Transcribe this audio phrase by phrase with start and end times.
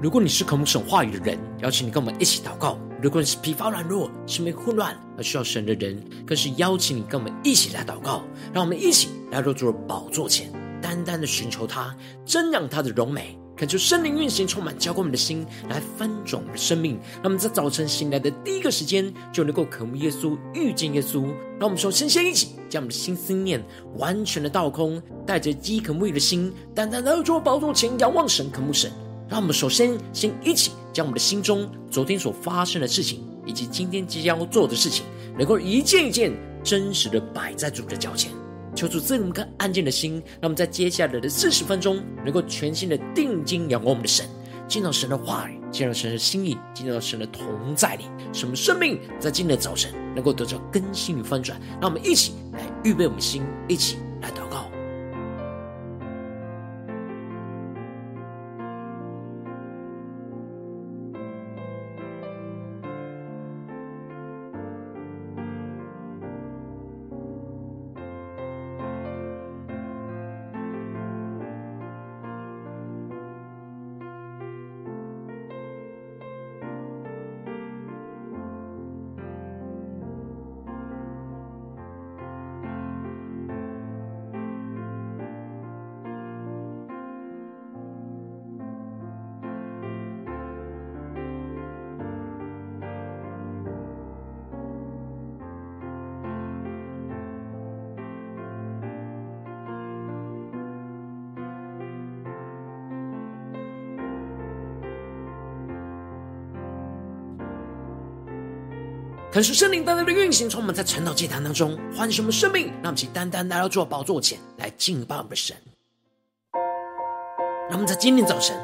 [0.00, 8.22] 如果你是渴慕神话语的人，邀请你跟我们一起祷告；如果你是疲乏软弱、心里混乱而需要神的人，更是邀请你跟我们一起来祷告。
[8.52, 11.92] 让我们一起来入主的宝座前，单单的寻求他，
[12.24, 16.92] 瞻仰他的荣美，恳求圣灵运行，充满浇灌我们的心，来翻转我们的生命。
[17.14, 21.22] 让我们在早晨醒来的第一个时间，就能够渴慕耶稣、遇见耶稣。
[21.58, 23.60] 让我们首先先一起将我们的心思念
[23.96, 28.92] 完全的倒空，带着饥渴沐浴的心，单单来到主的宝座前，仰望神、渴慕神。
[29.28, 35.04] 让我们首先先一起将我们的心中昨天所发生的事情，以及今天即将要做的事情，
[35.36, 36.32] 能够一件一件
[36.64, 38.32] 真实的摆在主的脚前，
[38.74, 44.26] 求主赐给我们颗安静的心，让我们在接下来的四十分钟，能够全心的定睛仰望我们的神，
[44.66, 47.44] 见到神的话语，见到神的心意，见到神的同
[47.76, 51.60] 在里，使我们生命在今天的早晨能够得到更新与翻转。
[51.80, 53.98] 让我们一起来预备我们的心，一起
[109.38, 112.66] 可是圣灵单单的运行，充满在晨祷祭坛当中，唤醒我们生命？
[112.82, 115.56] 让我们起单单来到主的宝座前来敬拜我们的神。
[117.70, 118.60] 让我们在今天早晨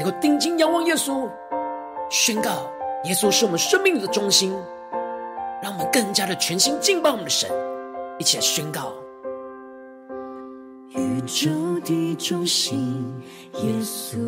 [0.00, 1.30] 能够定睛仰望耶稣，
[2.10, 2.68] 宣告
[3.04, 4.52] 耶稣是我们生命的中心。
[5.62, 7.48] 让我们更加的全心敬拜我们的神，
[8.18, 8.92] 一起来宣告：
[10.88, 11.48] 宇宙
[11.84, 13.14] 的中心，
[13.52, 14.18] 耶稣。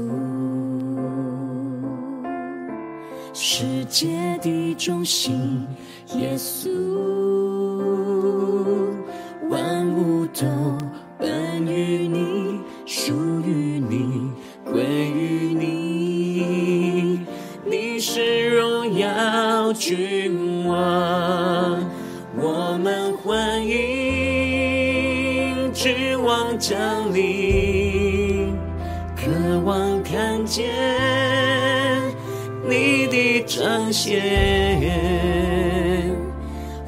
[3.62, 4.08] 世界
[4.42, 5.64] 的中心，
[6.16, 6.68] 耶稣，
[9.48, 10.44] 万物都
[11.16, 13.12] 本于你，属
[13.46, 14.32] 于你，
[14.64, 17.20] 归于你。
[17.64, 21.88] 你是荣耀君王，
[22.36, 23.72] 我们欢迎
[25.72, 28.56] 指望降临，
[29.14, 29.30] 渴
[29.64, 30.91] 望看见。
[33.92, 34.20] 的彰显，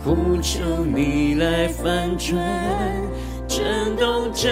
[0.03, 2.35] 呼求你来翻转，
[3.47, 4.49] 震动这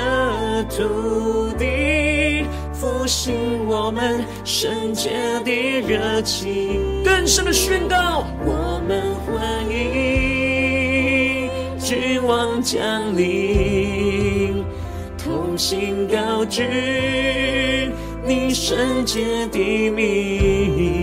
[0.69, 3.35] 土地，复兴
[3.67, 5.11] 我们圣洁
[5.45, 7.03] 的热情。
[7.03, 9.35] 更深的宣告，我们欢
[9.71, 11.49] 迎
[11.79, 14.63] 君王降临，
[15.17, 16.63] 同心高举。
[18.25, 21.02] 你圣洁的名，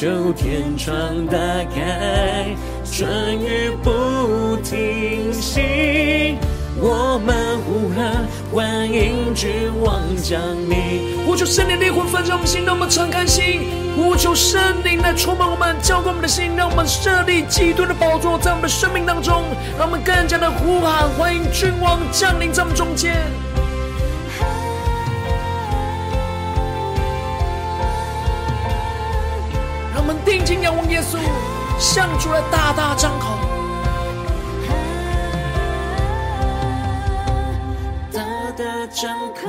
[0.00, 1.36] 求天窗打
[1.76, 2.56] 开，
[2.90, 6.38] 春雨不停息。
[6.80, 9.50] 我们呼喊，欢迎君
[9.82, 10.40] 王降
[10.70, 11.26] 临。
[11.26, 13.68] 呼求圣灵烈火焚烧我们心，让我们敞开心。
[13.94, 19.44] 呼求圣灵来充满我们，浇灌我们的心，让我们设立基督的宝座在我们的生命当中，
[19.76, 23.16] 让我们更加的呼喊，欢迎君王降临在我们中间。
[31.00, 31.16] 耶稣，
[31.78, 33.38] 向主来大大张口，
[38.12, 38.20] 大
[38.54, 39.48] 大张口，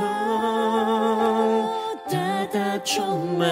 [2.08, 2.16] 大
[2.50, 3.46] 大充满，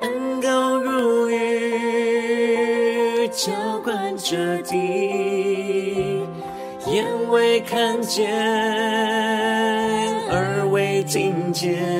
[0.00, 3.52] 恩膏如雨，浇
[3.84, 6.26] 灌着地，
[6.86, 8.28] 眼未看见，
[10.30, 11.91] 耳未听见。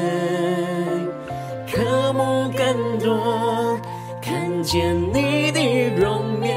[4.73, 5.61] 见你的
[6.01, 6.57] 容颜，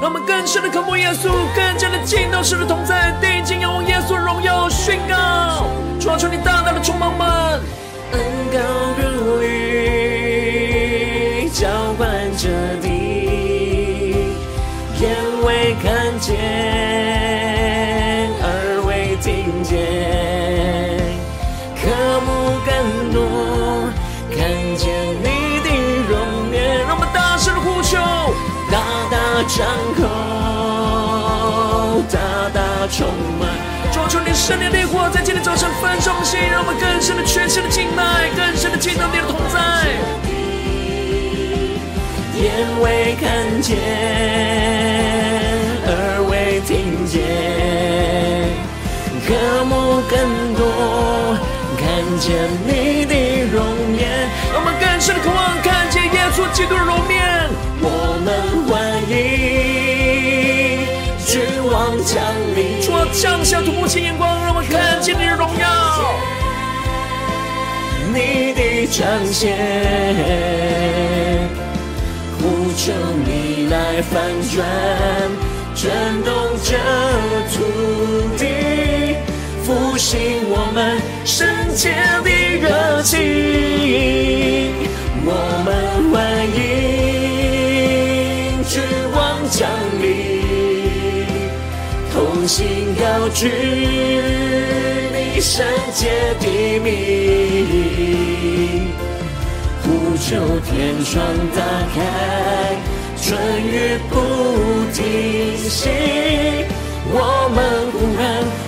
[0.00, 5.66] 让我们更深的渴慕耶稣，更加的敬到神的同在，定睛仰望耶稣荣耀，宣告，
[5.98, 7.60] 主啊，求你大大的充满我们，
[8.12, 8.20] 恩
[8.52, 8.58] 高
[8.96, 9.71] 如雨，
[34.42, 39.86] 圣灵烈火在今天早晨焚烧我们心，让我们更深的全新的敬拜，更深的敬到你的同在。
[42.42, 42.50] 眼
[42.82, 43.78] 未看见，
[45.86, 47.22] 耳未听见，
[49.28, 51.38] 渴慕更多
[51.78, 52.34] 看见
[52.66, 53.14] 你的
[53.46, 53.62] 容
[53.94, 54.26] 颜。
[54.52, 57.41] 让我们更深的渴望看见耶稣基督的容颜。
[63.12, 65.68] 降下突破性眼光，让我看见你的荣耀，
[68.12, 69.56] 你的彰显。
[72.40, 72.92] 呼求
[73.24, 74.20] 你来翻
[74.50, 74.66] 转，
[75.74, 75.90] 震
[76.24, 76.32] 动
[76.64, 76.74] 这
[77.52, 77.54] 土
[78.36, 78.42] 地，
[79.62, 81.94] 复兴我们圣洁
[82.24, 82.30] 的
[82.60, 83.12] 热情。
[85.24, 85.30] 我
[85.64, 85.70] 们
[86.10, 86.16] 欢
[86.56, 86.60] 迎
[88.64, 88.82] 君
[89.14, 89.20] 王
[89.50, 89.60] 降
[90.00, 90.31] 临，
[92.42, 93.46] 同心高举
[95.12, 98.88] 你圣洁的名。
[99.84, 101.24] 呼求天窗
[101.54, 101.62] 打
[101.94, 102.02] 开，
[103.16, 104.18] 春雨不
[104.92, 105.88] 停息，
[107.12, 107.62] 我们
[107.92, 108.20] 呼喊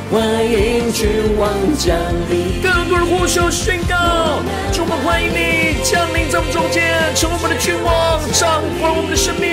[0.09, 0.15] 欢
[0.47, 0.55] 迎
[0.93, 1.99] 君王降
[2.31, 2.63] 临。
[2.63, 4.39] 更多人呼求宣告，
[4.73, 9.51] 主，我们欢迎你降临在我们中间，成为我们的君王，掌管我们的生命。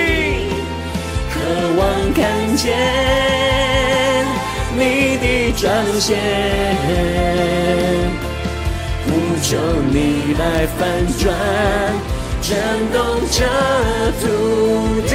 [1.34, 1.40] 渴
[1.76, 1.82] 望
[2.14, 2.22] 看
[2.56, 2.70] 见
[4.76, 5.70] 你的彰
[6.00, 6.16] 显。
[9.04, 9.10] 呼
[9.42, 9.56] 求
[9.90, 10.42] 你来
[10.78, 10.80] 翻
[11.18, 11.22] 转，
[12.40, 12.50] 震
[12.92, 12.96] 动
[13.30, 13.36] 这
[14.20, 14.24] 土
[15.08, 15.12] 地，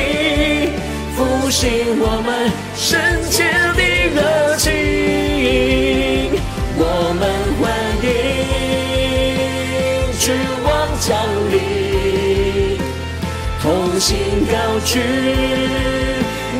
[1.16, 1.18] 复
[1.50, 1.60] 兴
[2.00, 2.30] 我们
[2.76, 3.00] 圣
[3.30, 3.36] 洁
[3.76, 3.82] 的
[4.14, 4.18] 热
[4.58, 4.66] 情。
[6.80, 6.82] 我
[7.18, 7.22] 们
[7.60, 7.64] 欢
[8.04, 8.06] 迎
[10.20, 10.26] 君
[10.64, 10.66] 王
[11.00, 11.08] 降
[11.52, 11.56] 临，
[13.62, 13.66] 同
[14.00, 14.08] 心
[14.52, 14.54] 高
[14.86, 14.90] 举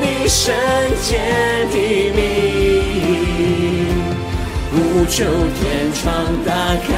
[0.02, 0.56] 你圣
[1.04, 1.08] 洁
[1.72, 1.76] 的
[2.16, 2.57] 名。
[4.78, 6.06] 呼求天窗
[6.46, 6.54] 打
[6.86, 6.94] 开，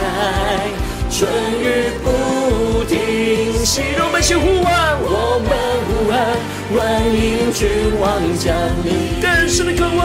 [1.09, 1.31] 春
[1.63, 3.79] 雨不停息。
[3.97, 5.49] 我们一起呼唤，我们
[5.87, 6.35] 呼喊，
[6.75, 6.77] 欢
[7.07, 7.17] 迎
[7.53, 7.63] 君
[8.01, 8.03] 王
[8.37, 8.51] 降
[8.83, 9.15] 临。
[9.21, 10.03] 更深的渴望，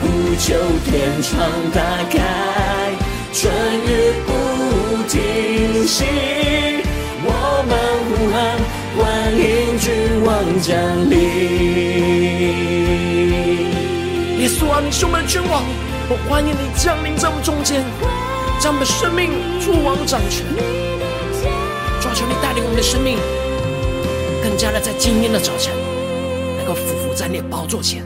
[0.00, 0.04] 呼
[0.38, 0.56] 求
[0.86, 1.36] 天窗
[1.74, 2.16] 打开，
[3.34, 3.52] 春
[3.84, 4.30] 雨不
[5.10, 6.06] 停息。
[7.26, 7.28] 我
[7.68, 7.76] 们
[8.08, 8.40] 呼喊，
[8.96, 9.04] 欢
[9.36, 9.92] 迎君
[10.24, 10.32] 王
[10.62, 10.72] 降
[11.10, 11.12] 临。
[14.40, 15.62] 耶稣啊，你是我们的君王。
[16.08, 17.84] 我欢迎你降临在我们中间，
[18.60, 20.44] 将我们的生命作王掌权。
[22.00, 23.16] 主啊，求你带领我们的生命，
[24.42, 25.72] 更加的在今天的早晨，
[26.58, 28.04] 能够匍匐在你的宝座前，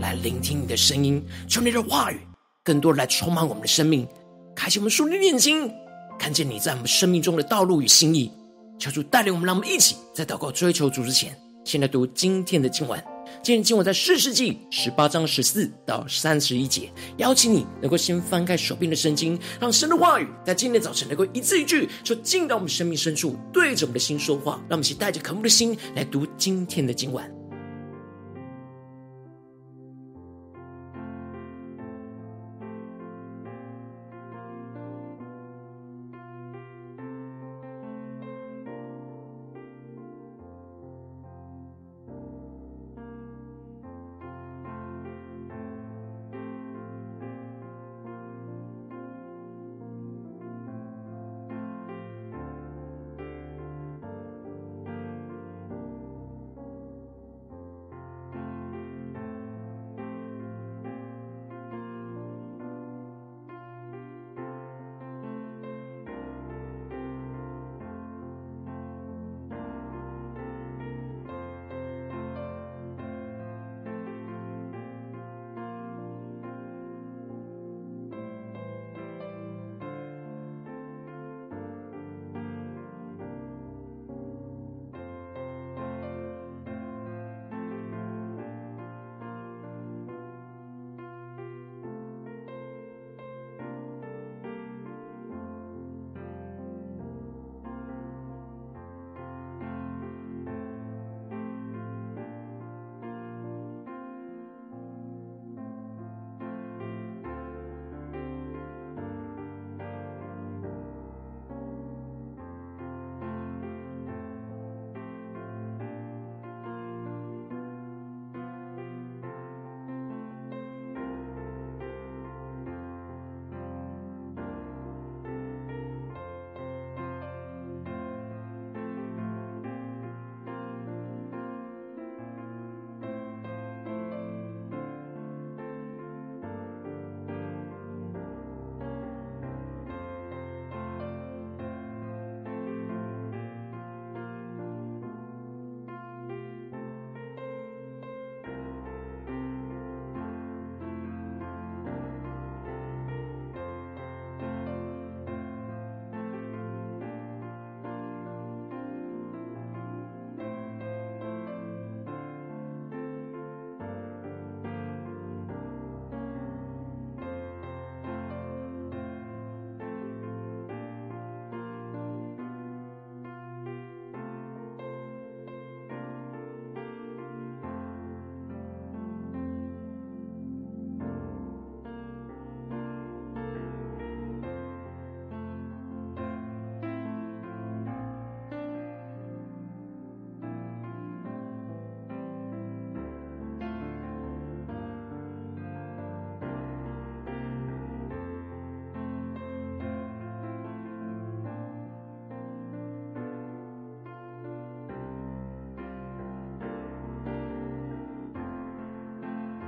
[0.00, 1.24] 来聆听你的声音。
[1.48, 2.20] 求你的话语
[2.64, 4.06] 更多来充满我们的生命，
[4.54, 5.72] 开启我们属灵的眼睛，
[6.18, 8.30] 看见你在我们生命中的道路与心意。
[8.78, 13.02] 求主带领我们，让我们一起在祷告追求主之前，先来读今天的经文。
[13.42, 24.60] 今天今晚在四世纪十八章十四到三十一节，邀请你能够先翻开手边的圣经，让神的话语在今天早晨能够一字一句说进到我们生命深处，对着我们的心说话。
[24.68, 27.39] 让我们一起带着渴慕的心来读今天的今晚。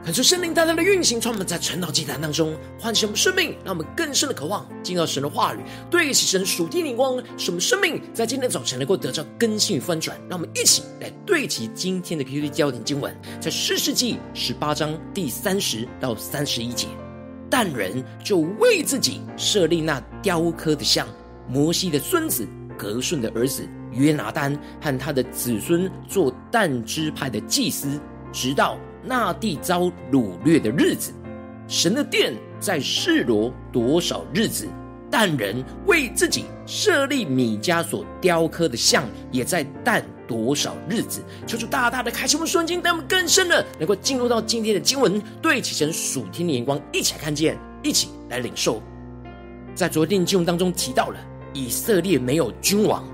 [0.05, 10.19] 恳求圣灵大大的运行，充满在晨祷祭坛当中，唤醒我们生命，让我们更深的渴望进到神的话语，对齐神属天灵光，使我们生命在今天早晨能够得到更新与翻转。
[10.29, 16.89] 让我们一起来对齐今天的 QD 焦点经文，在士师记十八章第三十到三十一节，
[17.49, 21.07] 但人就为自己设立那雕刻的像，
[21.49, 22.45] 摩西的孙子
[22.77, 28.01] 革顺的儿子约拿单和他的子孙做但支派的祭司，
[28.33, 28.77] 直到。
[29.05, 31.13] 那地遭掳掠的日子，
[31.67, 34.69] 神的殿在示罗多少日子？
[35.11, 41.21] 但人为自己设立米迦所雕刻的像，也在但多少日子？
[41.47, 48.81] 求主大大的开启我们双眼，带我们更深的能够进入到今天的经文，对齐神属天的眼光，一起来看见，一起来领受。
[49.75, 51.19] 在昨天经文当中提到了
[51.53, 53.05] 以色列没有君王，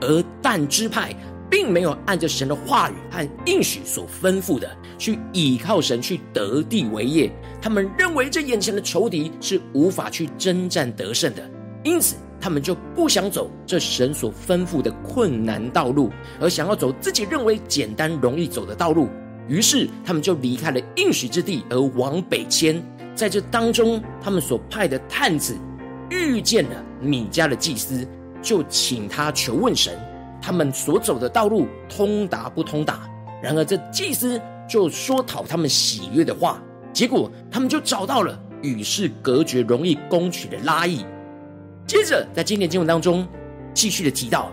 [0.00, 1.12] 而但支派。
[1.50, 11.50] 并没有按着神的话语和应许所吩咐的去倚靠神去得地为业，他们认为这眼前的仇敌是无法去征战得胜的，
[11.82, 19.08] 因此他们就不想走这神所吩咐的困难道路，而想要走自己认为简单容易走的道路。
[19.48, 22.82] 于是他们就离开了应许之地，而往北迁。
[23.14, 25.56] 在这当中，他们所派的探子
[26.10, 28.06] 遇见了米迦的祭司，
[28.42, 29.98] 就请他求问神。
[30.40, 33.08] 他们所走的道路通达不通达？
[33.42, 36.60] 然而这祭司就说讨他们喜悦的话，
[36.92, 41.04] 结果他们就找到了与世隔绝、容易攻取的拉亿。
[41.86, 43.26] 接着在今天经文当中
[43.72, 44.50] 继续的提到，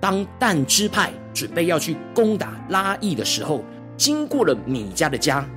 [0.00, 3.64] 当但支派准备要去攻打拉亿的时候，
[3.96, 5.48] 经过了米迦的家，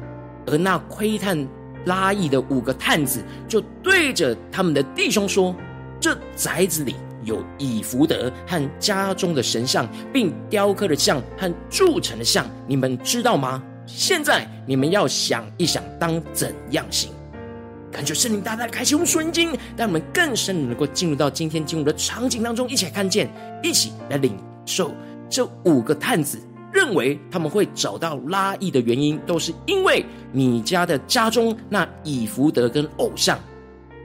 [0.48, 1.48] 而那窥探
[1.86, 5.56] 拉亿的五个探子就对着他们的弟兄说
[6.00, 13.62] ：“这宅子里。”有以弗得和家中的神像，并雕刻的像和铸成的像，你们知道吗？
[13.86, 17.12] 现在你们要想一想，当怎样行？
[17.92, 23.30] 感觉圣灵大大开启我们属灵，让我们更深能够进入到今天经文的场景当中，一起来看见，
[23.62, 24.94] 一起来领受。
[25.30, 26.40] 这五个探子
[26.72, 33.38] 认为他们会找到拉亿的原因，都是因为米家的家中那以弗得跟偶像，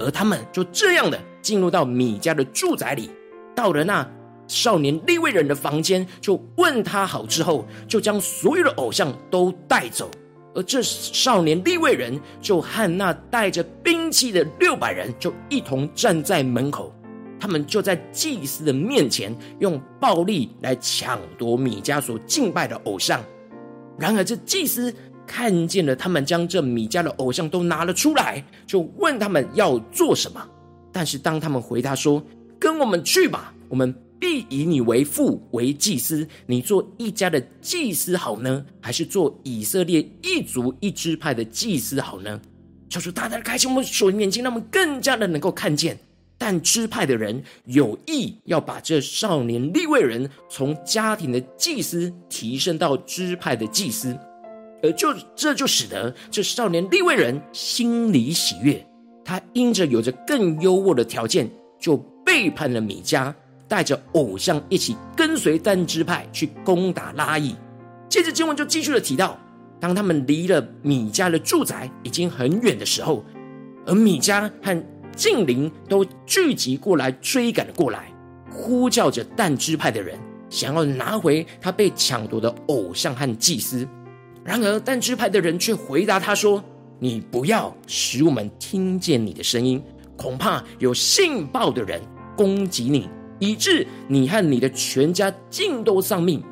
[0.01, 1.21] 而他们就这样的。
[1.47, 3.09] 进入到米迦的住宅里，
[3.55, 4.05] 到了那
[4.49, 10.11] 少年利未人的房间，就问他好之后，就将所有的偶像都带走。
[10.57, 16.93] 而这少年利未人就和那带着兵器的六百人，就一同站在门口。
[17.39, 23.23] 他们就在祭司的面前用暴力来抢夺米迦所敬拜的偶像。
[23.97, 24.93] 然而这祭司
[25.29, 30.45] 看见了他们将这米迦的偶像都拿了出来，就问他们要做什么。
[30.97, 32.25] 但是当他们回答说
[32.59, 42.41] ：“跟我们去吧，我们必以你为父为祭司，你做一家的祭司好呢，还是做以色列一族一支派的祭司好呢？”
[42.89, 45.99] 求主大大的开启我们属灵眼睛，让我们更加的能够看见。
[46.39, 54.19] 但支派的人有意要把这少年利未人从家庭的祭司提升到支派的祭司，
[54.83, 58.83] 而就这就使得这少年利未人心里喜悦。
[59.27, 63.35] 他因着有着更优渥的条件，就背叛了米迦，
[63.67, 67.57] 带着偶像一起跟随但支派去攻打拉伊。
[68.09, 69.37] 接着经文就继续的提到，
[69.81, 73.25] 当他们离了米迦的住宅已经很远的时候，
[73.85, 74.85] 而米迦和
[75.17, 78.13] 近邻都聚集过来追赶过来，
[78.49, 80.17] 呼叫着但支派的人，
[80.49, 83.89] 想要拿回他被抢夺的偶像和祭司。
[84.45, 86.63] 然而但支派的人却回答他说。
[86.99, 89.83] 你不要使我们听见你的声音，
[90.17, 92.01] 恐怕有信报的人
[92.37, 96.43] 攻击你，以致你和你的全家尽都丧命。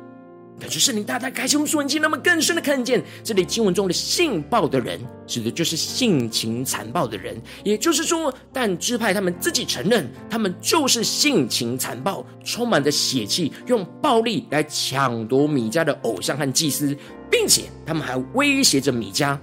[0.57, 4.97] 感谢圣灵大大开启我们属灵眼，那么更深的看见这里经文中的性暴的人，
[5.27, 7.35] 指的就是性情残暴的人。
[7.61, 16.95] 也就是说，但支派他们自己承认，他们就是性情残暴，充满着血气，用暴力来抢夺米迦的偶像和祭司，
[17.29, 19.37] 并且他们还威胁着米迦。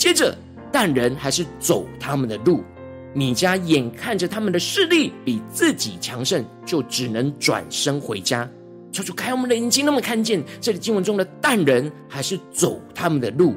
[0.00, 0.34] 接着，
[0.72, 2.64] 但人还是走他们的路。
[3.12, 8.48] 米迦眼看着他们的势力比自己强盛，就只能转身回家。
[8.90, 13.54] 求主开我们的眼睛，让我们看见这里经文中的但人还是走他们的路，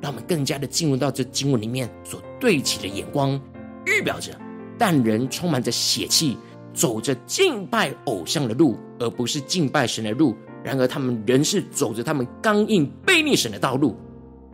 [0.00, 3.32] 让我们更加的进入到这经文里面所对齐的眼光，
[3.84, 4.30] 预表着
[4.78, 6.38] 但人充满着血气，
[6.72, 10.36] 走着敬拜偶像的路，而不是敬拜神的路。
[10.62, 13.96] 然而，他们仍是走着他们刚硬背逆神的道路。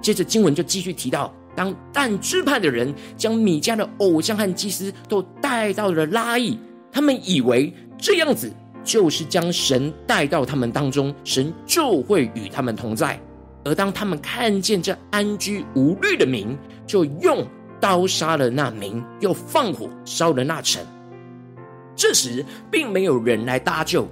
[0.01, 6.59] 接着经文就继续提到，当但支派的人将米迦的偶像和祭司都带到了拉亿，
[6.93, 8.53] 他们以为这样子
[8.85, 13.21] 就是将神带到他们当中，神就会与他们同在。
[13.65, 17.47] 而当他们看见这安居无虑的民，就用
[17.81, 20.83] 刀杀了那民，又放火烧了那城。
[21.95, 24.09] 这时，并没有人来搭救。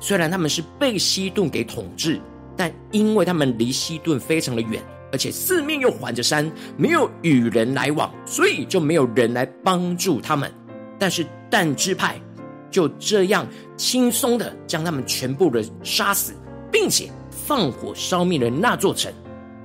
[0.00, 2.20] 虽然他们是被西顿给统治，
[2.56, 10.52] 但因为他们离西顿非常的远，而且四面又环着山，没有与人来往，所以就没有人来帮助他们。
[10.98, 12.20] 但是但支派
[12.70, 16.34] 就这样轻松的将他们全部的杀死，
[16.70, 19.12] 并且放火烧灭了那座城。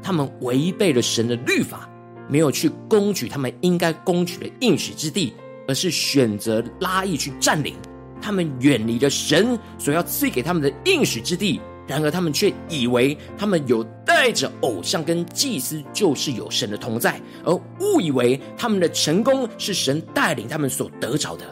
[0.01, 1.89] 他们违背了神的律法，
[2.29, 5.33] 没有去攻取他们应该攻取的应许之地，
[5.67, 7.75] 而是选择拉亿去占领。
[8.21, 21.45] 他们远离了神所要赐给他们的应许之地，然而他们却以为他们有带着偶像跟祭司，就是有神的同在，而误以为他们的成功是神带领他们所得着的。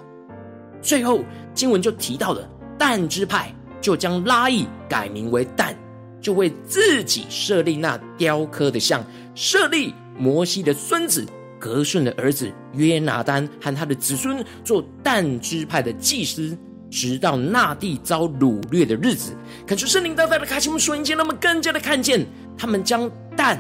[0.82, 5.78] 最后经文就提到了但支派，就将拉亿改名为但，
[6.20, 11.26] 就为自己设立那雕刻的像，设立摩西的孙子
[11.60, 16.58] 格顺的儿子约拿单和他的子孙做但支派的祭司，
[16.94, 19.36] 直到那地遭掳掠的日子。
[19.66, 22.24] 恳求圣灵大大的开启我们属灵眼睛，让我们更加的看见，
[22.56, 23.60] 他们将但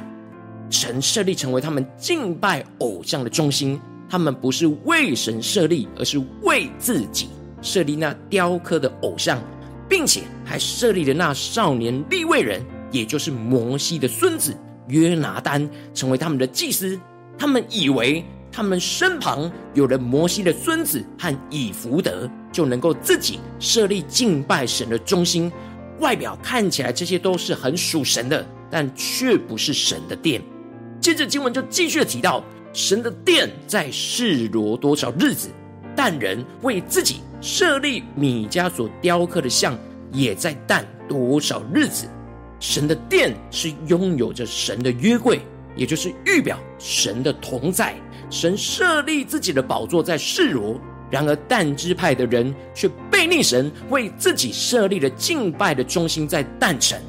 [0.69, 3.81] 城设立成为他们敬拜偶像的中心。
[4.07, 7.29] 他们不是为神设立，而是为自己
[7.63, 9.41] 设立那雕刻的偶像，
[9.89, 14.55] 并且还设立了那少年利未人，也就是摩西的孙子
[14.89, 16.99] 约拿单，成为他们的祭司。
[17.35, 25.51] 他们以为他们身旁有了摩西的孙子和以弗得，就能够自己设立敬拜神的中心。
[25.99, 30.41] 外表看起来这些都是很属神的，但却不是神的殿。
[31.01, 35.49] 接着经文就继续提到，神的殿在示罗多少日子，
[35.95, 39.77] 但人为自己设立米迦所雕刻的像，
[40.11, 42.07] 也在但多少日子。
[42.59, 45.41] 神的殿是拥有着神的约柜。
[45.75, 47.95] 也就是预表神的同在，
[48.29, 50.79] 神设立自己的宝座在示罗，
[51.13, 56.99] 然而但支派的人却背逆神，为自己设立了敬拜的中心在但城，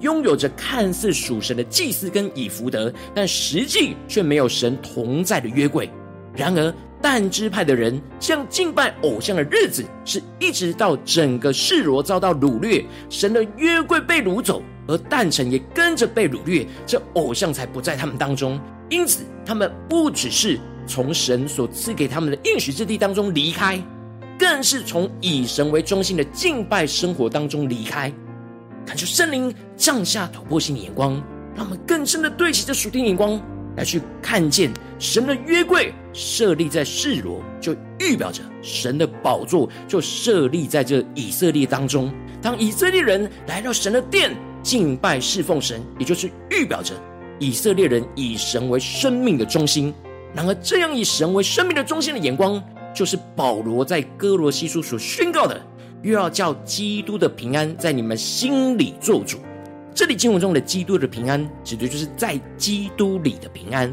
[0.00, 5.88] 拥有着看似属神的祭司跟以弗得，但实际却没有神同在的约柜。
[6.36, 14.62] 然而但支派的人像敬拜偶像的日子，是一直到整个示罗遭到掳掠，神的约柜被掳走。
[14.86, 18.60] 而但城也跟着被掳掠，这偶像才不在他们当中。
[18.90, 23.80] 因此，他们不只是从神所赐给他们的应许之地当中离开，
[24.38, 28.12] 更是从以神为中心的敬拜生活当中离开。
[28.86, 31.22] 恳求圣灵降下突破性的眼光，
[31.54, 33.38] 让我们更深的对齐这属天眼光，
[33.76, 42.10] 来去看见神的约柜设立在示罗，就预表着神的宝座就设立在这以色列当中。
[42.40, 46.94] 当以色列人来到神的殿，敬拜侍奉神，也就是预表着
[47.38, 49.92] 以色列人以神为生命的中心。
[50.34, 52.62] 然而，这样以神为生命的中心的眼光，
[52.94, 55.60] 就是保罗在哥罗西书所宣告的：
[56.02, 59.38] 又要叫基督的平安在你们心里做主。
[59.94, 63.92] 这里经文中的基督的平安，指的就是在基督里的平安，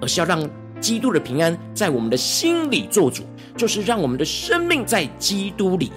[0.00, 0.46] 而是要让
[0.80, 3.22] 基督的平安在我们的心里做主，
[3.56, 5.90] 就是让我们的生命在基督里，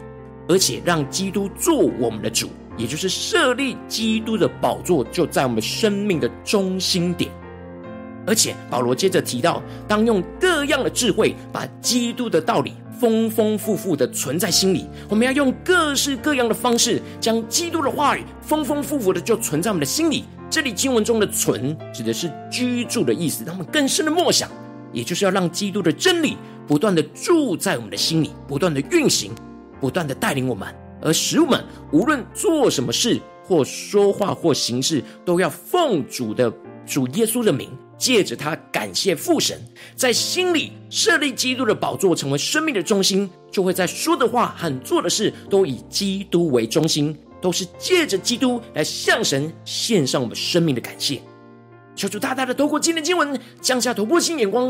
[0.47, 2.47] 而且让基督做我们的主。
[2.77, 7.29] 也就是设立基督的宝座，就在我们生命的中心点。
[8.29, 14.85] 而且保罗接着提到，当用各样的智慧，把基督的道理丰丰富富的存在心里。
[15.09, 20.25] 我们要用各式各样的方式，将基督的话语丰丰富富的就存在我们的心里。
[20.47, 24.47] 这里经文中的“存”指的是居住的意思，让我们更深的默想，
[24.93, 26.37] 也就是要让基督的真理
[26.67, 29.31] 不断的住在我们的心里，不断的运行，
[29.81, 30.67] 不断的带领我们。
[31.01, 36.53] 而使我们无论做什么事，或说话，或行事，都要奉主的
[36.85, 39.61] 主耶稣的名，借着他感谢父神，
[39.95, 51.21] 在心里设立基督的宝座，成为生命的中心，就会在说的话和做的事都以基督为中心，都是借着基督来向神献上我们生命的感谢。
[51.95, 54.69] 求主大大的透过今天经文，降下头破性眼光，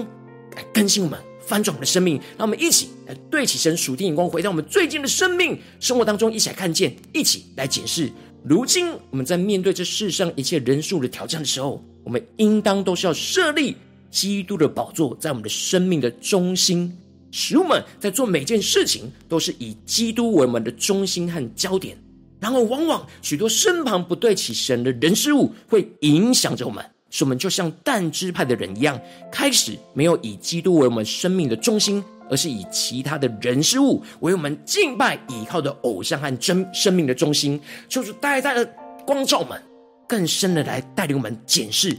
[0.56, 1.18] 来更新我们。
[1.48, 8.12] 翻转我们的生命，让我们一起来对起神属天眼光，回到我们最近的生命生活当中，一起来看见，一起来检视。
[8.44, 13.78] 如今我们在面对这世上一切人数的挑战的时候，我们应当都是要设立
[14.10, 16.92] 基督的宝座在我们的生命的中心，
[17.30, 21.96] 使我们在做每件事情都是以基督为我们的中心和焦点。
[22.40, 26.84] 然后，往往许多身旁不对齐神的人事物，会影响着我们。
[27.12, 29.00] 使我们就像但支派的人一样，
[29.32, 37.62] 开始没有以基督为我们生命的中心，而是以其他的人事物为我们敬拜倚靠的偶像和真生命的中心。
[37.88, 38.68] 就是大大的
[39.06, 39.62] 光照们，
[40.10, 41.96] 更深的来带领我们检视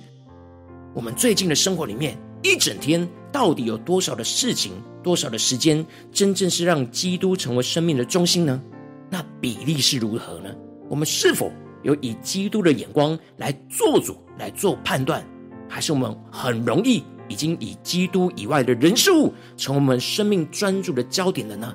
[0.93, 8.61] 我们最近的生活里面，一整天到底有多少的事情，多少的时间，真正是让基督成为生命的中心呢？
[9.09, 10.53] 那比例是如何呢？
[10.89, 11.53] 我们是否
[11.85, 15.25] 有以基督的眼光来做主、来做判断，
[15.69, 21.73] 还是我们很容易已经以基督以外的人事物成为我们生命专注的焦点了呢？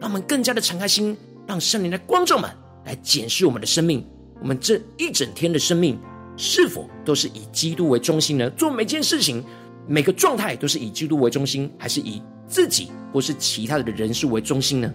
[0.00, 1.14] 让我们更加的敞开心，
[1.46, 2.50] 让圣灵的光照们
[2.86, 4.02] 来检视我们的生命。
[4.40, 5.98] 我们这一整天的生命，
[6.36, 8.48] 是否都是以基督为中心呢？
[8.50, 9.42] 做每件事情、
[9.86, 14.92] 每个状态都是以基督为中心，还是以自己或是其他的人事为中心呢？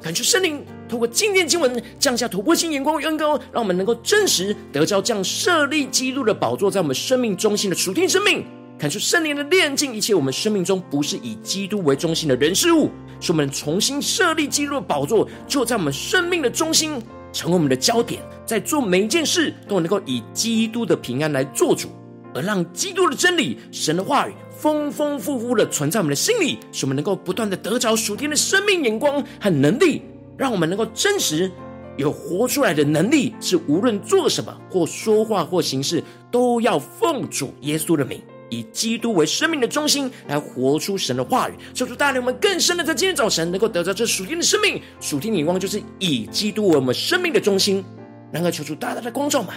[0.00, 8.44] 感谢圣灵透过今天经文降下突破性眼光与恩膏，让我们能够真实得着这样设立基督的宝座在我们生命中心的属天生命。
[8.78, 17.02] 感谢圣灵的炼净一切我们生命中不是以基督为中心的人事物，使我们重新设立基督的宝座就在我们生命的中心。
[17.32, 21.88] 成为我们的焦点，在做每一件事都能够以基督的平安来做主，
[22.34, 30.02] 而让基督的真理、神的话语丰丰富富的存在我们的心里，使我们能够不断的得着属天的生命眼光和能力，
[30.36, 31.50] 让我们能够真实
[31.96, 38.20] 有活出来的能力，是无论做什么或说话或行事，都要奉主耶稣的名。
[38.50, 44.80] 以基督为生命的中心，来活出神的话语，求主带领我们更深的在今天早晨能够得到这属天的生命。
[45.00, 47.84] 属天的眼光就是以基督为我们生命的中心。
[48.32, 49.54] 然而，求主大大的光照们，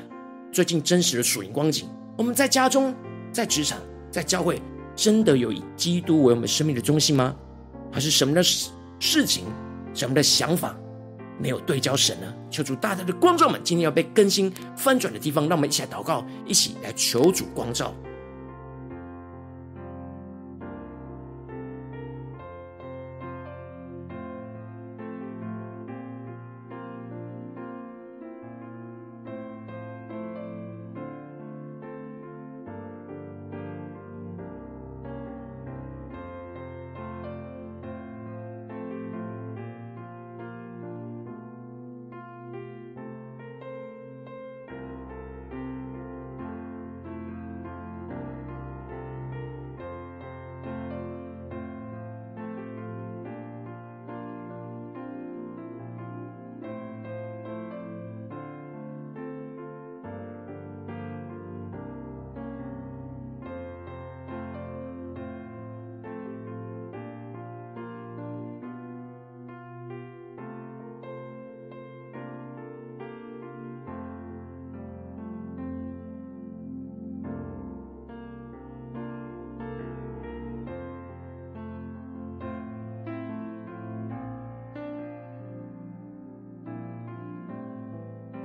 [0.51, 2.93] 最近真实的属灵光景，我们在家中、
[3.32, 3.77] 在职场、
[4.10, 4.62] 在教会，
[4.95, 7.36] 真的有以基督为我们生命的中心吗？
[7.91, 9.43] 还是什么的事情、
[9.93, 10.73] 什么的想法
[11.38, 12.34] 没有对焦神呢？
[12.49, 17.93] 求主大大的光照们，今天要被更新翻转的地方，让我们一起来祷告，一起来求主光照。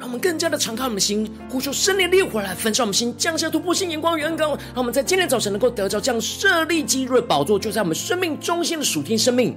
[0.06, 9.56] 让我们更加的敞开我们的心，呼求圣灵烈火来焚烧我们心，降下突破性眼光与恩膏，让我们在今天早晨能够得着这样设立基督的宝座，就在我们生命中心的属天生命，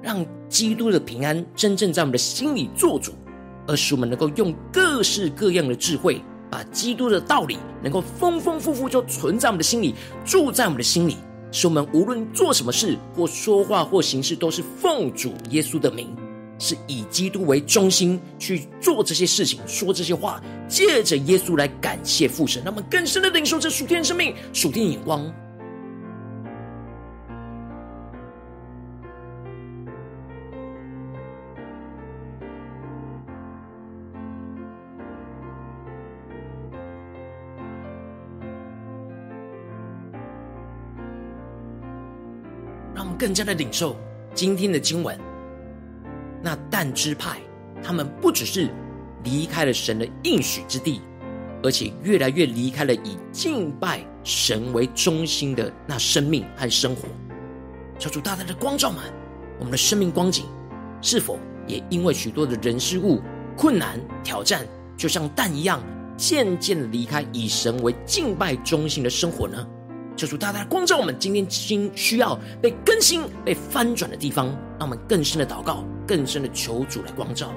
[0.00, 3.12] 让基督的平安真正在我们的心里做主，
[3.66, 11.18] 而使我们能够用各式各样的智慧，把基督的道理能够丰丰富富就存在我们的心里，住在我们的心里，
[11.52, 16.08] 使我们无论做什么事或说话或行事，都是奉主耶稣的名。
[16.58, 25.32] 是以基督为中心去做这些事情，说这些话，借着耶稣来感谢父神，让我们更深的领受这属天生命、属天眼光。
[42.94, 43.94] 让我们更加的领受
[44.34, 45.35] 今天的经文。
[46.42, 47.38] 那但支派，
[47.82, 48.68] 他们不只是
[49.24, 51.00] 离开了神的应许之地，
[51.62, 57.08] 而且越来越离开了以敬拜神为中心的那生命和生活。
[57.98, 59.02] 求主大大的光照们，
[59.58, 60.44] 我们的生命光景
[61.00, 63.20] 是否也因为许多的人事物
[63.56, 65.82] 困难挑战，就像蛋一样，
[66.16, 69.66] 渐渐离开以神为敬拜中心的生活呢？
[70.16, 74.46] 求主大大的光照我们，今天心需要被更新、被翻转的地方，
[74.78, 75.84] 让我们更深的祷告。
[76.06, 77.52] 更深的求主来光照。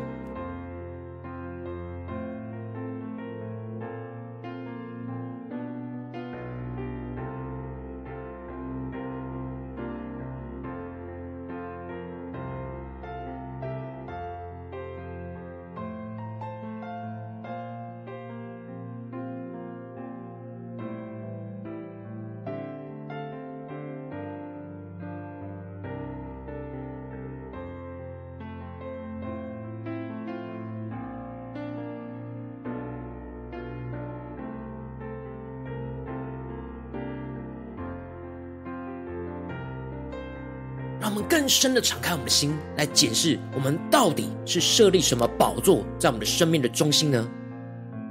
[41.50, 47.28] 深的敞开我们的心，来检视我们到底是设立什么宝座在我们的生命的中心呢？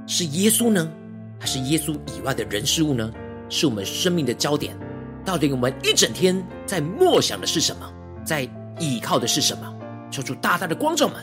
[0.05, 0.91] 是耶稣呢，
[1.39, 3.11] 还是耶稣以外的人事物呢？
[3.47, 4.77] 是我们生命的焦点？
[5.25, 7.91] 到底我们一整天在默想的是什么？
[8.25, 8.47] 在
[8.79, 9.73] 依靠的是什么？
[10.11, 11.15] 求主大大的光照们，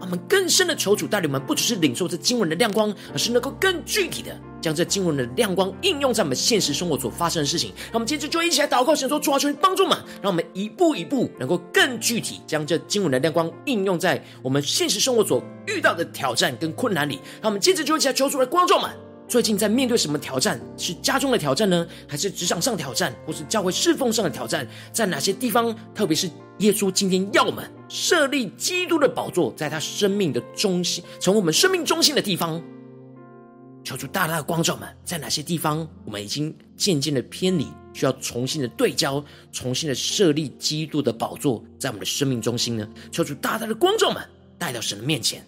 [0.00, 4.36] 我们更深的求主带领我们，不只是领受这经文的亮光，而是能够更具体的。
[4.66, 17.20] 将这经文的亮光应用在我们现实生活所发生的事情，让我们接着就一起来祷告，神说主啊，求你帮助我们，让我们一步一步能够更具体将这经文的亮光应用在我们现实生活所遇到的挑战跟困难里。
[17.40, 18.90] 让我们接着就一起来求主的光照们，
[19.28, 20.60] 最近在面对什么挑战？
[20.76, 24.66] 是家中的挑战呢，还是职场上挑战，或是教会侍奉上的挑战？
[24.92, 25.72] 在哪些地方？
[25.94, 32.60] 特别是耶稣今天要我们设立基督的宝座，在他生命的中心，从我们生命中心的地方。
[33.86, 42.88] 求主大大的光照们，在哪些地方我们已经渐渐的偏离，需要重新的对焦，重新的设立基督的宝座在我们的生命中心呢？
[43.12, 44.20] 求主大大的光照们，
[44.58, 45.46] 带到神的面前。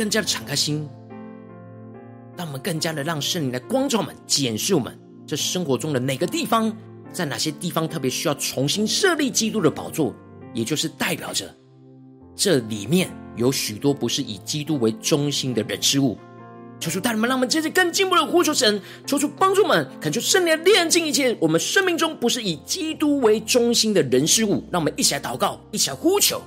[0.00, 0.88] 更加的敞开心，
[2.34, 6.74] 让我们更加的让圣灵来光照我们、检视我们这生活中的哪个地方，
[7.12, 10.14] 在哪些地方特别需要重新设立基督的宝座，
[10.54, 11.54] 也就是代表着
[12.34, 16.16] 这里面有许多不是以基督为中心的人事物。
[16.78, 24.64] 求主带领们，让我们接着更进一步的呼求神，求主帮助我们，恳求圣灵炼净一切我们生命中不是以基督为中心的人事物。
[24.72, 26.40] 让我们一起来祷告，一起来呼求。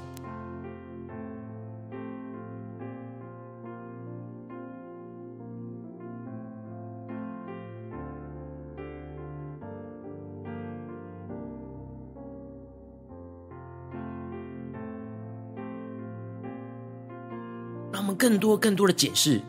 [18.23, 19.41] 更多更多的解释，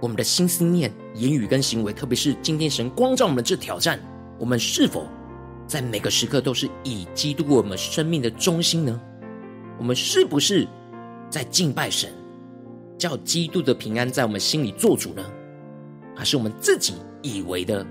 [0.00, 4.00] 我们的心思念、言语跟行为，特别是今天神光照我们的这挑战，
[4.38, 5.06] 我们是否
[5.66, 8.98] 在每个时刻都是以基督我们生命的中心呢？
[9.78, 10.66] 我们是不是
[11.28, 12.10] 在敬拜神，
[12.96, 15.22] 叫基督的平安在我们心里做主呢？
[16.16, 17.86] 还是我们自己以为的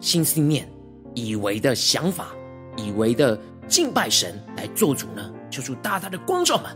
[0.00, 0.66] 心思念、
[1.14, 2.28] 以为的想法、
[2.78, 5.30] 以为的敬拜神来做主呢？
[5.50, 6.74] 求主大大的光照们，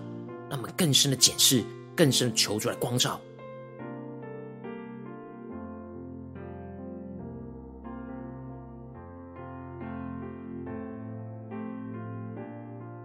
[0.50, 1.64] 让我们更深的检视。
[1.96, 3.20] 更深求出来光照，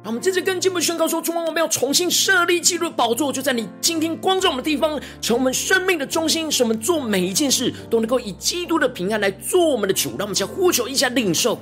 [0.06, 10.10] 我们接着跟进一步宣告说：主啊，我们要重新设立基督宝座，就在你今天光照我们的地方，成我们生命的中心，使我们做每一件事都能够以基督的平安来做我们的主。
[10.18, 11.60] 让我们先呼求一下领受。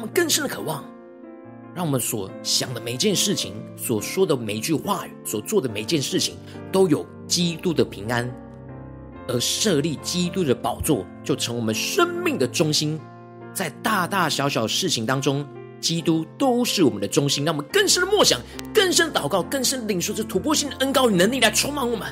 [0.00, 0.82] 我们更深的渴望，
[1.74, 6.36] 让我们所想的每件事情、所说的每句话语、所做的每件事情，
[6.72, 8.34] 都有基督的平安，
[9.28, 12.98] 而设立基督的宝座，就成我们生命的中心。
[13.52, 15.46] 在大大小小事情当中，
[15.80, 17.44] 基督都是我们的中心。
[17.44, 18.40] 让我们更深的默想、
[18.72, 22.08] 更深祷告、更深领受这突破性的恩膏与能力来充满我们。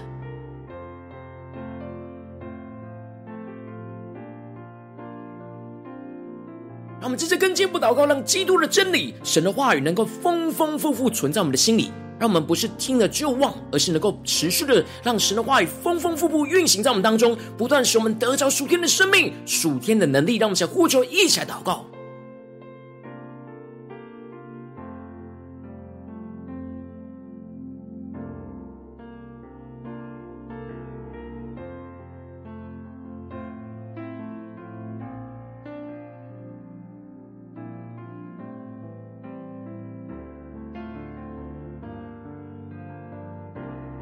[7.19, 11.91] 们接跟进不祷告，让基督的真理、神的话语能够丰丰富富存在我们的心里。
[12.17, 20.37] 让我们不是听了就忘，而是能够持续的让神的话语丰丰富富运行在我们当中，不断使我们得着属天的生命、属天的能力。
[20.37, 21.85] 让我们向呼求，一起来祷告。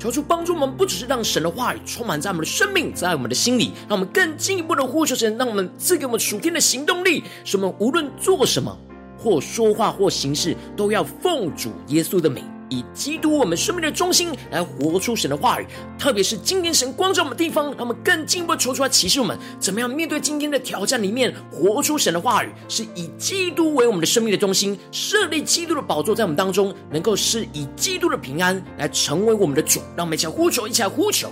[0.06, 8.78] 求主帮助我们，不只是让神的话语充满在我们的生命，在我们的心里，让我们更进一步的呼求神，让我们赐给我们属天的行动力，使我们无论做什么，
[9.18, 15.66] 或说话或行事，都要奉主耶稣的名，以基督我们生命的中心来活出神的话语。
[15.98, 29.81] 特别是今天神光照我们的地方，让我们更进一步求出来启示我们，怎么样面对今天的挑战里面，活出神的话语，是以基督为我们的生命的中心，设立基督的宝座在我们当中，能够是以基督的平安来成为我们的主。
[29.96, 31.31] 让我们一起来呼求，一起来呼求。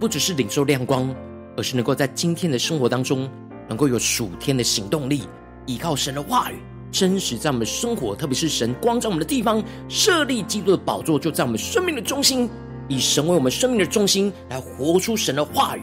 [0.00, 1.14] 不只是领受亮光，
[1.58, 3.30] 而是能够在今天的生活当中，
[3.68, 5.24] 能够有属天的行动力，
[5.66, 6.54] 依靠神的话语，
[6.90, 12.48] 真实在我们生活，特别是神光照我们的地方，设立基督的宝座，就在我们生命的中心，
[12.88, 15.82] 以神为我们生命的中心，来活出神的话语，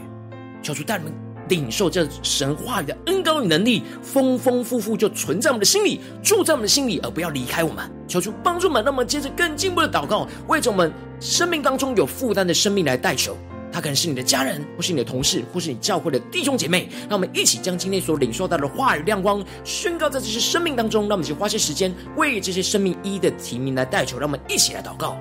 [0.64, 1.12] 求主带我们
[1.48, 7.88] 领受这神话语的恩膏与能力，丰丰富富就存在我们的心里，住在我们的心里，而不要离开我们。
[8.08, 13.36] 求主帮助们，让我们接着更进一步的祷告，为着我们生命当中有负担的生命来代求。
[13.72, 16.88] 他可能是你的家人，或是你的同事，或是你教会的弟兄姐妹。
[17.08, 21.02] 让我们一起将今天所领受到的话语亮光宣告在这些生命当中。
[21.02, 24.18] 让我们一起花些时间为这些生命一一的提名来代求。
[24.18, 25.16] 让我们一起来祷告。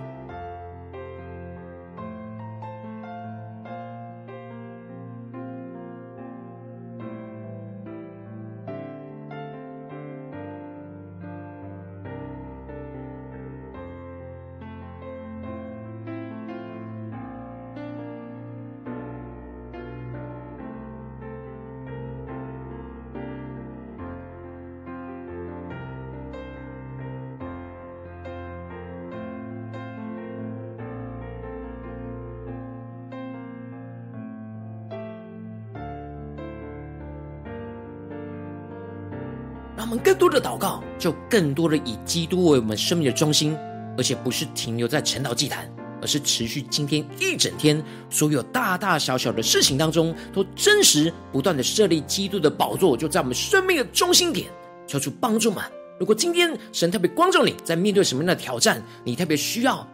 [40.07, 43.57] 更多的祷告，就更多的以基督为我们生命的中心，
[43.97, 45.69] 而且不是停留在晨祷祭坛，
[46.01, 54.47] 而是持续今天一整天所有大大小小的事情当中，都真实不断的设立基督的宝座，就在我们生命的中心点，
[54.87, 55.61] 求主帮助们。
[55.99, 59.85] 如果今天神特别光照你，在面对什么样的挑战，你特别需要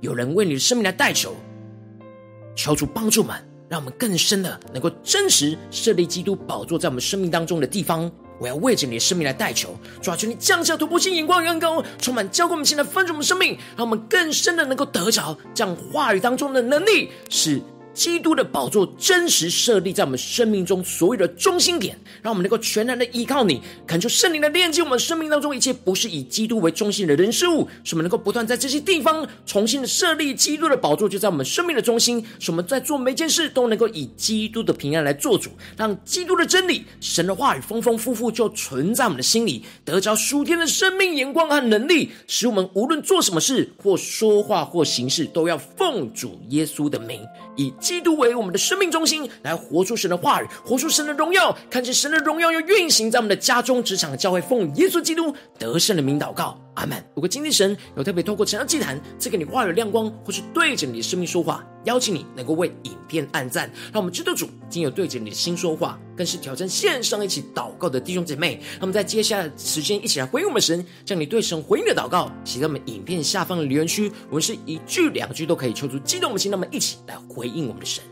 [0.00, 1.34] 有人为你的生命来代求，
[2.54, 3.34] 求主帮助们，
[3.70, 8.12] 让我们更深的能够真实设立基督宝座在我们生命当中的地方。
[8.42, 17.62] 我要为着你的生命来代求，主啊，求你降下突破性眼光与恩膏，充满浇灌我们现在丰盛的生命，让我们更深的能够得着这样话语当中的能力，是。
[17.94, 47.20] 基督的宝座真实设立在我们生命中所有的中心点，让我们能够全然的依靠你，恳求圣灵的炼净我们生命当中一切不是以基督为中心的人事物，使我们能够不断在这些地方重新的设立基督的宝座，就在我们生命的中心，使我们在做每件事都能够以基督的平安来做主，让基督的真理、神的话语丰丰富富就存在我们的心里，得着属天的生命眼光和能力，使我们无论做什么事或说话或行事，都要奉主耶稣的名。
[47.54, 56.56] 以基督为我们的生命中心，来活出神的话语，活出神的荣耀，看见神的荣耀要运行在我们的家中、职场、教会，奉耶稣基督得胜的名祷告。
[56.74, 56.96] 阿门。
[57.14, 68.60] 如果今天神有特别透过神的祭坛赐给你话语亮光，或是对着你的生命说话，邀请你能够为影片按赞，让我们知道主今有对着你的心说话，更是挑战线上一起祷告的弟兄姐妹。
[68.80, 78.02] 那么在接下来的时间，一起来回应我们神，将你对神回应的祷告写在我们影片下方的留言区，我们是一句两句都可以抽出激动的心，那么一起来回应我们的神。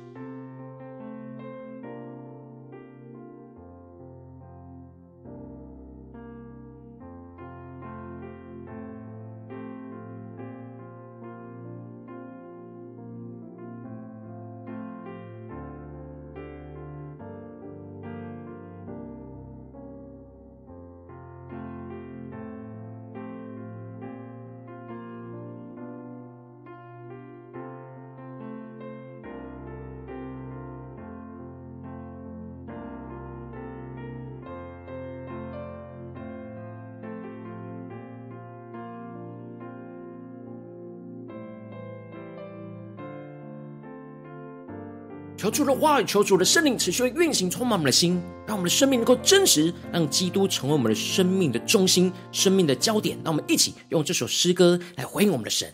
[45.50, 53.18] 求主的话语，求主的圣灵持续运行，充满我们的心，让我们的生命能够真实，让基督成为我们的生命的中心、生命的焦点。
[53.24, 55.68] 让我们一起用这首诗歌来回应我们的神，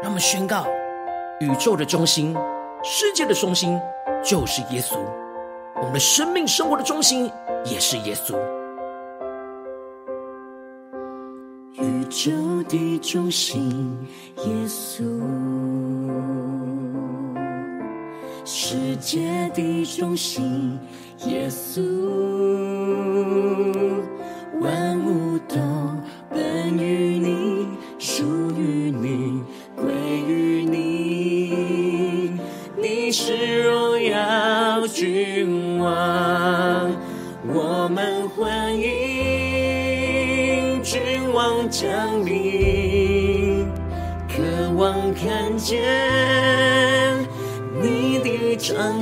[0.00, 0.68] 让我们宣告：
[1.40, 2.32] 宇宙的中心、
[2.84, 3.76] 世界的中心
[4.22, 4.96] 就是耶稣，
[5.74, 7.28] 我们的生命生活的中心
[7.64, 8.36] 也是耶稣。
[11.82, 12.30] 宇宙
[12.68, 13.98] 的中心，
[14.36, 15.83] 耶稣。
[19.04, 20.78] 界的中心，
[21.26, 21.82] 耶稣，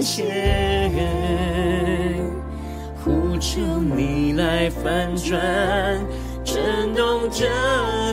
[0.02, 0.26] 前，
[3.04, 3.60] 呼求
[3.96, 5.40] 你来翻转，
[6.44, 7.46] 震动这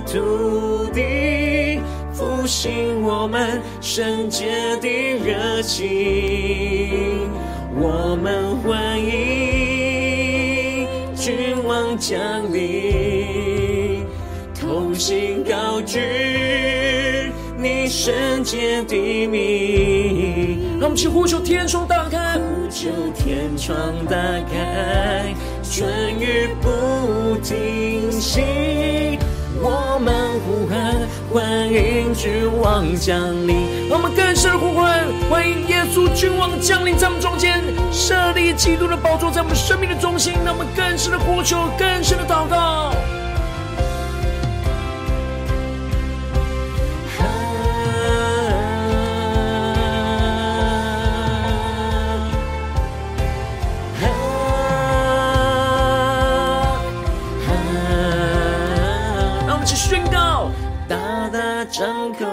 [0.06, 1.80] 土地，
[2.14, 4.88] 复兴我们圣洁的
[5.26, 7.28] 热情。
[7.76, 12.20] 我们欢迎君王降
[12.54, 14.06] 临，
[14.54, 16.00] 同心高举。
[17.58, 20.59] 你圣洁的名，
[20.90, 23.78] 我们一起呼求天窗打开，呼求天窗
[24.10, 24.16] 打
[24.52, 25.88] 开，春
[26.20, 29.20] 雨不停息。
[29.62, 30.12] 我们
[30.42, 30.96] 呼喊，
[31.32, 33.16] 欢迎君王降
[33.48, 33.88] 临。
[33.88, 37.62] 我们更深的呼唤，欢迎耶稣君王降临在我们中间，
[37.92, 40.34] 设立基督的宝座在我们生命的中心。
[40.44, 42.96] 让我们更深的呼求，更深的祷告。
[61.72, 62.26] 张口，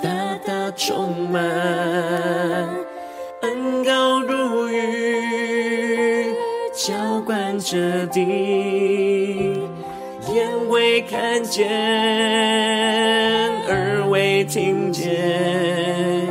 [0.00, 0.08] 大
[0.46, 1.42] 大充满，
[3.42, 6.32] 恩膏如雨，
[6.72, 6.94] 浇
[7.26, 8.20] 灌着地，
[10.32, 11.68] 眼未看见，
[13.66, 16.22] 耳未听见，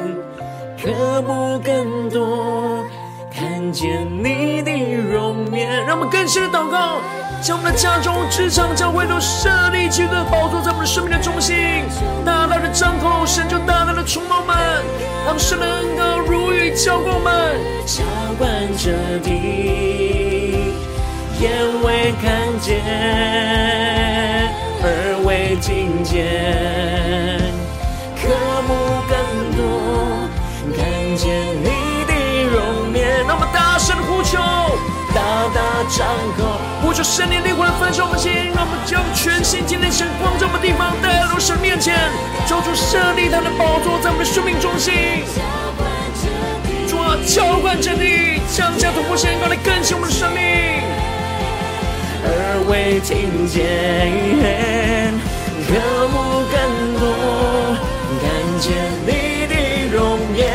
[0.82, 2.82] 渴慕更多，
[3.30, 4.72] 看见你的
[5.12, 5.86] 容颜。
[5.86, 7.02] 让我们更深的祷告。
[7.44, 11.84] 将我们的家中、职场、教会都设立基督的宝座在我们的生命的中心，
[12.26, 14.56] 大大的张口，神就大大的充满们，
[15.26, 18.02] 让神的恩膏如雨浇灌我们，浇
[18.40, 20.72] 灌着地，
[21.42, 21.52] 眼
[21.84, 22.80] 未看见，
[24.82, 27.44] 耳未听见，
[28.24, 28.32] 渴
[28.70, 29.20] 慕更
[29.52, 29.68] 多，
[30.78, 30.80] 看
[31.18, 31.28] 见
[31.60, 32.14] 你的
[32.56, 34.40] 容颜，那么大声的呼求。
[35.14, 35.22] 大
[35.54, 35.62] 大
[35.96, 36.08] 张
[36.40, 36.42] 口，
[37.04, 41.94] 求圣灵灵魂焚烧我们心，让我们将全心全灵神光照我们的地方带到神面前，
[42.48, 44.94] 求主设立他的宝座在我们的生命中心。
[46.88, 50.40] 主啊，浇灌着地，降下突破性光来更新我们的生命。
[52.24, 55.12] 而未听见，
[55.68, 55.76] 渴
[56.08, 56.56] 慕更
[57.04, 57.04] 多，
[58.24, 58.32] 看
[58.64, 60.48] 见你的容颜。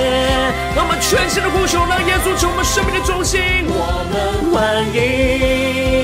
[0.75, 3.39] 让我们全心的呼求，让耶稣成为我们生命的中心。
[3.69, 4.57] 我们欢
[4.97, 5.98] 迎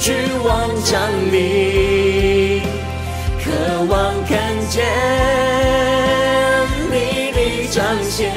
[0.00, 0.98] 君王降
[1.30, 2.62] 临，
[3.44, 3.50] 渴
[3.90, 4.38] 望看
[4.70, 4.82] 见
[6.90, 7.38] 你的
[7.70, 8.32] 彰显，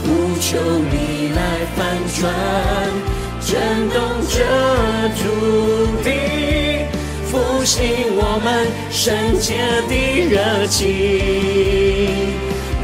[0.00, 0.06] 呼
[0.40, 0.56] 求
[0.90, 1.38] 你来
[1.76, 1.78] 翻
[2.18, 2.32] 转，
[3.44, 3.50] 震
[3.90, 4.34] 动这
[5.18, 5.22] 土
[6.02, 6.08] 地，
[7.26, 7.76] 复兴
[8.16, 8.48] 我们
[8.90, 9.52] 圣洁
[9.86, 9.92] 的
[10.30, 10.78] 热情。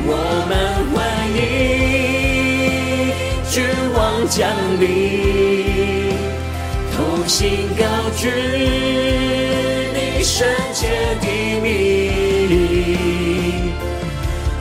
[0.06, 0.12] 我
[0.50, 0.52] 们
[0.92, 0.94] 欢
[1.34, 1.40] 迎
[3.50, 3.64] 君
[3.96, 3.98] 王
[4.28, 5.63] 降临，
[7.36, 7.84] 心高
[8.16, 8.30] 举
[9.92, 10.86] 你圣洁
[11.20, 11.26] 的
[11.60, 11.72] 名，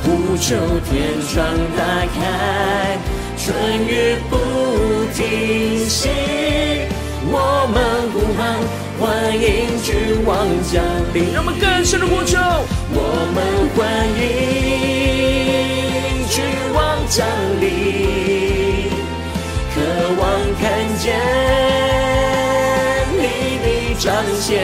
[0.01, 0.55] 呼求
[0.89, 1.45] 天窗
[1.77, 1.83] 打
[2.15, 2.97] 开，
[3.37, 3.53] 春
[3.87, 4.33] 雨不
[5.13, 6.09] 停息。
[7.27, 7.37] 我
[7.71, 7.77] 们
[8.11, 8.41] 呼喊，
[8.99, 9.03] 欢
[9.35, 9.45] 迎
[9.83, 10.33] 君王
[10.71, 11.31] 降临。
[11.31, 12.39] 让我们更深的呼求，
[12.89, 12.97] 我
[13.35, 13.77] 们欢
[14.17, 14.25] 迎。
[16.27, 16.43] 君
[16.73, 17.23] 王降
[17.61, 18.89] 临，
[19.75, 19.77] 渴
[20.19, 20.21] 望
[20.59, 20.65] 看
[20.97, 21.13] 见
[24.03, 24.59] 彰显，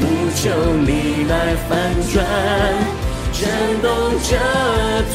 [0.00, 0.48] 不求
[0.86, 2.24] 你来翻转，
[3.30, 3.44] 震
[3.82, 3.92] 动
[4.22, 4.30] 这
[5.12, 5.14] 土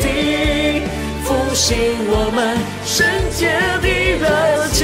[0.00, 0.04] 地，
[1.24, 1.76] 复兴
[2.08, 3.52] 我们圣洁
[3.82, 3.86] 的
[4.16, 4.24] 热
[4.72, 4.80] 情。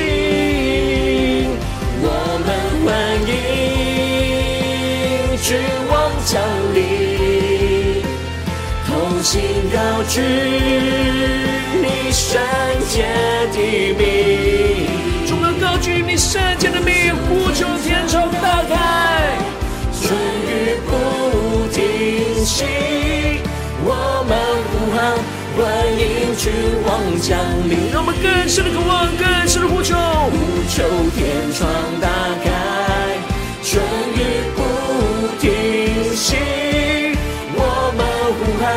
[2.02, 2.06] 我
[2.44, 2.46] 们
[2.84, 2.86] 欢
[3.26, 3.32] 迎
[5.40, 5.48] 君
[5.88, 5.90] 王
[6.26, 6.30] 降
[6.74, 6.76] 临。
[8.86, 8.90] 同
[9.22, 9.40] 心
[9.72, 10.20] 高举
[11.80, 12.28] 你圣
[12.90, 12.94] 洁
[13.54, 13.56] 的
[13.96, 14.02] 名，
[16.22, 19.36] 圣洁的名，无求天窗打开，
[20.00, 20.16] 春
[20.46, 22.64] 雨不停息，
[23.84, 24.38] 我们
[24.70, 25.18] 呼喊，
[25.58, 25.66] 欢
[25.98, 26.52] 迎君
[26.86, 27.36] 王降
[27.68, 27.90] 临。
[27.92, 29.96] 让我们更深的渴望，更深的无求。
[30.30, 30.84] 无求
[31.16, 31.68] 天窗
[32.00, 32.08] 打
[32.40, 32.46] 开，
[33.64, 33.82] 春
[34.14, 34.62] 雨不
[35.40, 36.36] 停息，
[37.52, 38.00] 我们
[38.38, 38.70] 呼喊，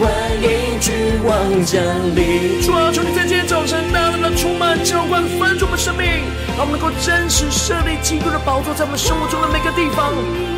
[0.00, 0.02] 欢
[0.42, 1.76] 迎君王降
[2.16, 2.60] 临。
[2.62, 6.24] 主啊，求你在这天早晨，大量的充满浇灌，帮助我们生命。
[6.56, 10.14] 让我们能够真实设立基督的宝座在我们生活中的每个地方。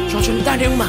[0.09, 0.86] 抓住，你带领我们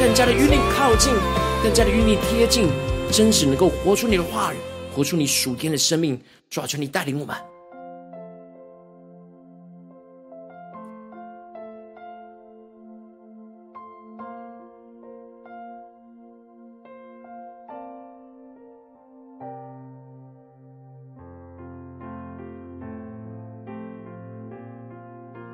[0.00, 1.14] 更加的与你靠近，
[1.62, 2.68] 更加的与你贴近，
[3.12, 4.56] 真实能够活出你的话语，
[4.92, 6.20] 活出你属天的生命。
[6.50, 7.36] 抓住，你带领我们。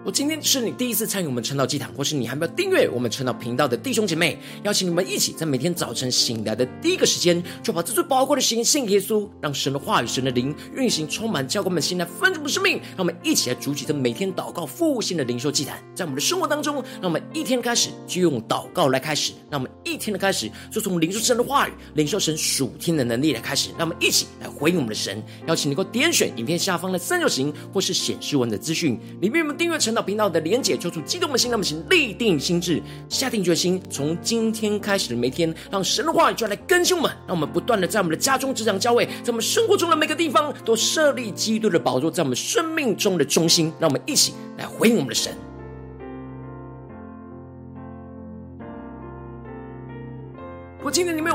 [0.05, 12.77] 我今天是你第一次参与我们晨祷祭坛，或是你还没有订阅我们晨祷频道的弟兄姐妹，邀请你们一起在每天早晨醒来的第一个时间，就把这最宝贵的时间献给耶稣，让神的话语、神的灵运行充满，教官们现在丰盛的生命。
[12.89, 23.71] 让我们一起来筑起这每天祷告复兴的灵修祭坛，在我们的生活当中，让我们一天开始就用祷告来开始，让我们一天的开始就从灵受神的话语、灵受神属天的能力来开始。
[23.79, 43.73] 让我们一起来回应我们的神，邀请你能够点选影片下方的三角形，或是显示文的资讯里面，我们订阅成到频道的连结，抽出激动的心，那么请立定心智，下定决心，从今天开始的每天，让神的话语就来更新我们，让我们不断的在我们的家中、职场、教会，在我们生活中的每个地方，都设立基督的宝座，在我们生命中的中心。
[43.79, 45.33] 让我们一起来回应我们的神。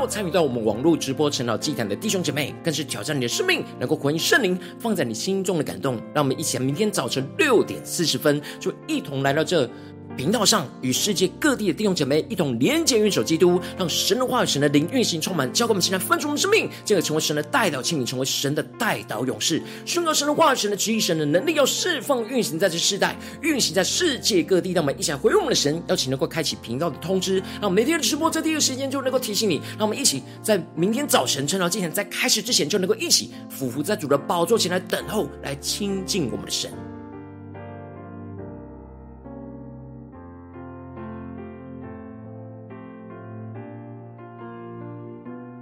[0.06, 5.96] 参与到我们网络直播晨祷祭坛的弟兄姐妹，更是挑战你的生命，能够回应圣灵放在你心中的感动。
[6.14, 9.68] 让我们一起，明天早晨六点四十分，就一同来到这。
[10.16, 24.72] 频道上与世界各地的弟兄姐妹一同连接、元首基督，让神的话语、神的灵运行充满，交给我们现在分出我们生命，进而成为神的代表器皿，成为神的代祷勇士，宣告神的话语、神的旨意、神的能力，要释放运行在这世代，运行在世界各地。
[24.72, 29.60] 让我们一起来回应我们的神，邀请能够开启频道的通知，让每天的直播在第一个时间就能够提醒你。
[29.78, 36.70] 让我们一起在明天早晨晨祷祭坛在开始之前，就能够一起俯伏在主的宝座前来等候，来亲近我们的神。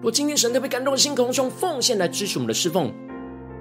[0.01, 2.95] 若今天神特别感动的心，空中奉献来支持我们的侍奉，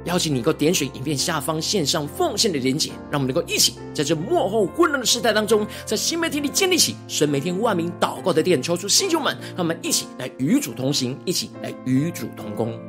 [0.06, 12.80] 邀请你能够点选影片下方线上奉献的连结，让我们能够一起在这幕后混乱的时代当中，在新媒体里建立起神每天万名祷告的殿，抽出新球们，让我们一起来与主同行，一起来与主同工。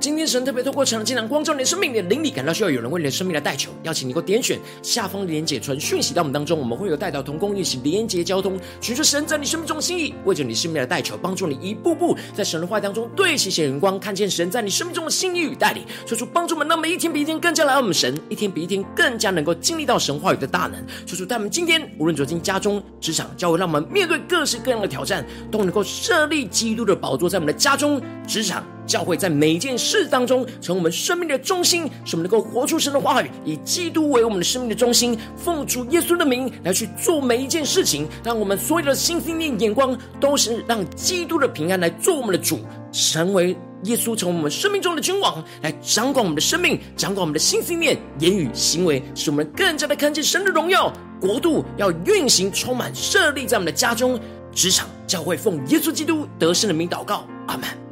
[0.00, 20.74] 今天神特别透过晨祷祭坛光照你的生命，你的灵里感到需要有人为你的生命来代求，邀请你给我点选下方连结传讯息到我们当中，我们会有代祷同工一起连结交通，寻求神在你生命中的心意，为着你生命来代求，帮助你一步步在神的话当中对齐显荣光，看见神在你生命中的心意与带领，求主帮助我们，让我们一天比一天更加来爱我们神，一天比一天更加能够经历到神话语的大能。
[21.06, 28.64] 求主带我们今天无论走进家中、职场、教会，让我们面对各式各样的挑战，都能够设立基督的宝座在我们的家中、职场。
[28.86, 42.60] 教会在每一件事当中，成为我们生命的中心，使我们能够活出神的话语，以基督为我们的生命的中心，奉主耶稣的名来去做每一件事情，让我们所有的心思念眼光都是让基督的平安来做我们的主，
[42.92, 54.18] 成为耶稣成为我们生命中的君王，来掌管我们的生命，掌管我们的心思念、言语、行为，使我们更加的看见神的荣耀国度要运行，充满设立在我们的家中、
[54.52, 57.83] 职场、教会，奉耶稣基督得胜的名祷告，阿门。